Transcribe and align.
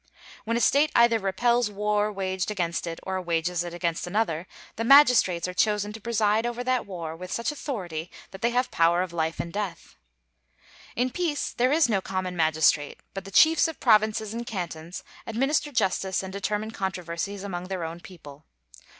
When 0.45 0.57
a 0.57 0.59
State 0.59 0.91
either 0.95 1.19
repels 1.19 1.69
war 1.69 2.11
waged 2.11 2.49
against 2.49 2.87
it 2.87 2.99
or 3.03 3.21
wages 3.21 3.63
it 3.63 3.71
against 3.71 4.07
another, 4.07 4.47
magistrates 4.75 5.47
are 5.47 5.53
chosen 5.53 5.93
to 5.93 6.01
preside 6.01 6.47
over 6.47 6.63
that 6.63 6.87
war 6.87 7.15
with 7.15 7.31
such 7.31 7.51
authority 7.51 8.09
that 8.31 8.41
they 8.41 8.49
have 8.49 8.71
power 8.71 9.03
of 9.03 9.13
life 9.13 9.39
and 9.39 9.53
death. 9.53 9.97
In 10.95 11.11
peace 11.11 11.51
there 11.53 11.71
is 11.71 11.87
no 11.87 12.01
common 12.01 12.35
magistrate, 12.35 12.97
but 13.13 13.25
the 13.25 13.29
chiefs 13.29 13.67
of 13.67 13.79
provinces 13.79 14.33
and 14.33 14.47
cantons 14.47 15.03
administer 15.27 15.71
justice 15.71 16.23
and 16.23 16.33
determine 16.33 16.71
controversies 16.71 17.43
among 17.43 17.65
their 17.65 17.83
own 17.83 17.99
people. 17.99 18.43